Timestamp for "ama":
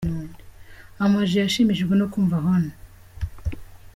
1.03-1.19